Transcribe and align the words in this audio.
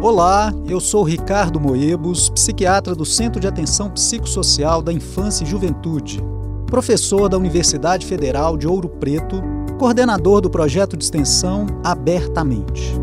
Olá, 0.00 0.54
eu 0.68 0.78
sou 0.78 1.02
Ricardo 1.02 1.58
Moebos, 1.58 2.30
psiquiatra 2.30 2.94
do 2.94 3.04
Centro 3.04 3.40
de 3.40 3.48
Atenção 3.48 3.90
Psicossocial 3.90 4.80
da 4.80 4.92
Infância 4.92 5.42
e 5.42 5.46
Juventude, 5.46 6.22
professor 6.66 7.28
da 7.28 7.36
Universidade 7.36 8.06
Federal 8.06 8.56
de 8.56 8.68
Ouro 8.68 8.88
Preto, 8.88 9.42
coordenador 9.76 10.40
do 10.40 10.48
projeto 10.48 10.96
de 10.96 11.02
extensão 11.02 11.66
Abertamente. 11.82 12.94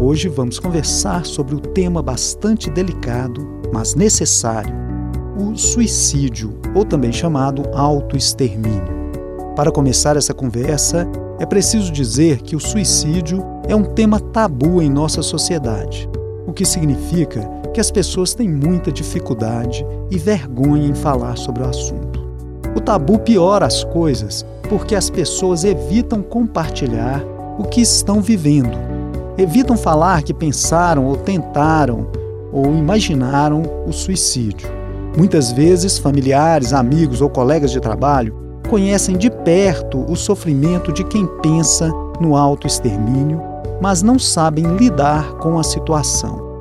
Hoje 0.00 0.30
vamos 0.30 0.58
conversar 0.58 1.26
sobre 1.26 1.54
o 1.54 1.60
tema 1.60 2.02
bastante 2.02 2.70
delicado, 2.70 3.46
mas 3.70 3.94
necessário: 3.94 4.74
o 5.38 5.54
suicídio, 5.58 6.58
ou 6.74 6.86
também 6.86 7.12
chamado 7.12 7.64
autoextermínio. 7.74 8.94
Para 9.54 9.70
começar 9.70 10.16
essa 10.16 10.32
conversa, 10.32 11.06
é 11.38 11.46
preciso 11.46 11.90
dizer 11.90 12.42
que 12.42 12.54
o 12.54 12.60
suicídio 12.60 13.44
é 13.66 13.74
um 13.74 13.84
tema 13.84 14.20
tabu 14.20 14.80
em 14.80 14.88
nossa 14.88 15.22
sociedade, 15.22 16.08
o 16.46 16.52
que 16.52 16.64
significa 16.64 17.48
que 17.72 17.80
as 17.80 17.90
pessoas 17.90 18.34
têm 18.34 18.48
muita 18.48 18.92
dificuldade 18.92 19.84
e 20.10 20.16
vergonha 20.16 20.86
em 20.86 20.94
falar 20.94 21.36
sobre 21.36 21.62
o 21.62 21.66
assunto. 21.66 22.22
O 22.76 22.80
tabu 22.80 23.18
piora 23.18 23.66
as 23.66 23.82
coisas 23.82 24.46
porque 24.68 24.94
as 24.94 25.10
pessoas 25.10 25.64
evitam 25.64 26.22
compartilhar 26.22 27.22
o 27.58 27.64
que 27.64 27.80
estão 27.80 28.20
vivendo, 28.20 28.76
evitam 29.36 29.76
falar 29.76 30.22
que 30.22 30.32
pensaram 30.32 31.04
ou 31.04 31.16
tentaram 31.16 32.06
ou 32.52 32.66
imaginaram 32.66 33.62
o 33.86 33.92
suicídio. 33.92 34.68
Muitas 35.16 35.52
vezes, 35.52 35.98
familiares, 35.98 36.72
amigos 36.72 37.20
ou 37.20 37.28
colegas 37.28 37.70
de 37.70 37.80
trabalho 37.80 38.43
conhecem 38.68 39.16
de 39.16 39.30
perto 39.30 40.04
o 40.10 40.16
sofrimento 40.16 40.92
de 40.92 41.04
quem 41.04 41.26
pensa 41.42 41.92
no 42.20 42.36
autoextermínio, 42.36 43.40
mas 43.80 44.02
não 44.02 44.18
sabem 44.18 44.64
lidar 44.76 45.34
com 45.34 45.58
a 45.58 45.62
situação. 45.62 46.60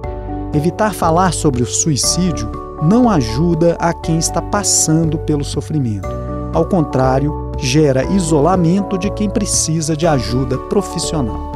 Evitar 0.54 0.94
falar 0.94 1.34
sobre 1.34 1.64
o 1.64 1.66
suicídio 1.66 2.52
não 2.82 3.10
ajuda 3.10 3.76
a 3.80 3.94
quem 3.94 4.18
está 4.18 4.42
passando 4.42 5.18
pelo 5.20 5.44
sofrimento. 5.44 6.10
Ao 6.54 6.66
contrário, 6.66 7.52
gera 7.58 8.04
isolamento 8.12 8.98
de 8.98 9.10
quem 9.12 9.30
precisa 9.30 9.96
de 9.96 10.06
ajuda 10.06 10.58
profissional. 10.58 11.52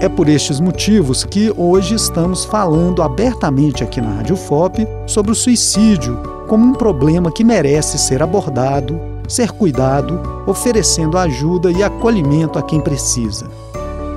É 0.00 0.08
por 0.08 0.28
estes 0.28 0.60
motivos 0.60 1.24
que 1.24 1.52
hoje 1.56 1.94
estamos 1.94 2.44
falando 2.44 3.02
abertamente 3.02 3.82
aqui 3.82 4.00
na 4.00 4.16
Rádio 4.16 4.36
FOP 4.36 4.86
sobre 5.06 5.32
o 5.32 5.34
suicídio 5.34 6.18
como 6.48 6.64
um 6.64 6.72
problema 6.72 7.32
que 7.32 7.44
merece 7.44 7.98
ser 7.98 8.22
abordado, 8.22 9.00
ser 9.28 9.50
cuidado, 9.52 10.20
oferecendo 10.46 11.18
ajuda 11.18 11.70
e 11.70 11.82
acolhimento 11.82 12.58
a 12.58 12.62
quem 12.62 12.80
precisa. 12.80 13.46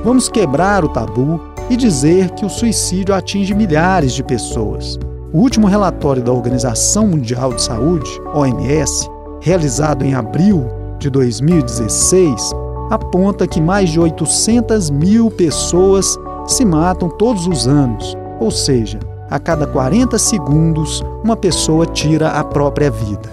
Vamos 0.04 0.30
quebrar 0.30 0.86
o 0.86 0.90
tabu 0.90 1.40
e 1.70 1.76
dizer 1.76 2.32
que 2.32 2.46
o 2.46 2.50
suicídio 2.50 3.14
atinge 3.14 3.54
milhares 3.54 4.14
de 4.14 4.24
pessoas. 4.24 4.98
O 5.34 5.40
último 5.40 5.68
relatório 5.68 6.24
da 6.24 6.32
Organização 6.32 7.08
Mundial 7.08 7.54
de 7.54 7.62
Saúde, 7.62 8.10
OMS, 8.34 9.10
realizado 9.42 10.06
em 10.06 10.14
abril 10.14 10.66
de 11.00 11.10
2016, 11.10 12.52
aponta 12.90 13.46
que 13.46 13.60
mais 13.60 13.90
de 13.90 14.00
800 14.00 14.90
mil 14.90 15.30
pessoas 15.30 16.18
se 16.48 16.64
matam 16.64 17.10
todos 17.10 17.46
os 17.46 17.68
anos, 17.68 18.16
ou 18.40 18.50
seja, 18.50 19.00
a 19.30 19.38
cada 19.38 19.68
40 19.68 20.18
segundos 20.18 21.04
uma 21.24 21.36
pessoa 21.36 21.86
tira 21.86 22.30
a 22.30 22.44
própria 22.44 22.90
vida. 22.90 23.30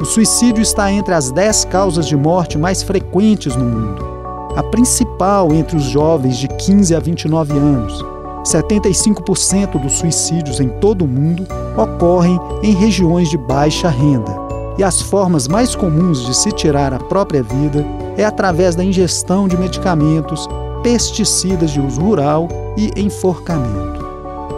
O 0.00 0.04
suicídio 0.04 0.62
está 0.62 0.92
entre 0.92 1.14
as 1.14 1.30
10 1.30 1.66
causas 1.66 2.06
de 2.06 2.16
morte 2.16 2.58
mais 2.58 2.82
frequentes 2.82 3.56
no 3.56 3.64
mundo 3.64 4.16
a 4.56 4.62
principal 4.62 5.52
entre 5.52 5.76
os 5.76 5.84
jovens 5.84 6.38
de 6.38 6.48
15 6.48 6.94
a 6.94 6.98
29 6.98 7.52
anos. 7.52 8.02
75% 8.42 9.78
dos 9.78 9.92
suicídios 9.92 10.60
em 10.60 10.68
todo 10.80 11.04
o 11.04 11.08
mundo 11.08 11.46
ocorrem 11.76 12.40
em 12.62 12.74
regiões 12.74 13.28
de 13.28 13.36
baixa 13.36 13.90
renda. 13.90 14.34
E 14.78 14.82
as 14.82 15.02
formas 15.02 15.46
mais 15.46 15.74
comuns 15.74 16.24
de 16.24 16.34
se 16.34 16.50
tirar 16.52 16.94
a 16.94 16.98
própria 16.98 17.42
vida 17.42 17.84
é 18.16 18.24
através 18.24 18.74
da 18.74 18.84
ingestão 18.84 19.46
de 19.46 19.58
medicamentos, 19.58 20.48
pesticidas 20.82 21.70
de 21.70 21.80
uso 21.80 22.00
rural 22.00 22.48
e 22.78 22.90
enforcamento. 22.96 24.05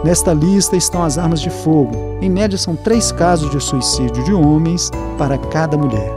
Nesta 0.03 0.33
lista 0.33 0.77
estão 0.77 1.03
as 1.03 1.17
armas 1.17 1.41
de 1.41 1.49
fogo. 1.49 1.91
Em 2.21 2.29
média, 2.29 2.57
são 2.57 2.75
três 2.75 3.11
casos 3.11 3.51
de 3.51 3.59
suicídio 3.59 4.23
de 4.23 4.33
homens 4.33 4.89
para 5.17 5.37
cada 5.37 5.77
mulher. 5.77 6.09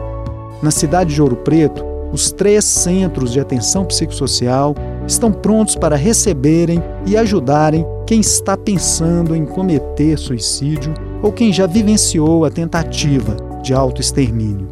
Na 0.62 0.70
cidade 0.70 1.12
de 1.12 1.20
Ouro 1.20 1.36
Preto, 1.36 1.84
os 2.12 2.30
três 2.30 2.64
centros 2.64 3.32
de 3.32 3.40
atenção 3.40 3.84
psicossocial 3.84 4.74
estão 5.08 5.32
prontos 5.32 5.74
para 5.74 5.96
receberem 5.96 6.80
e 7.06 7.16
ajudarem 7.16 7.84
quem 8.06 8.20
está 8.20 8.56
pensando 8.56 9.34
em 9.34 9.44
cometer 9.44 10.16
suicídio 10.16 10.94
ou 11.20 11.32
quem 11.32 11.52
já 11.52 11.66
vivenciou 11.66 12.44
a 12.44 12.50
tentativa 12.50 13.36
de 13.62 13.74
autoextermínio. 13.74 14.68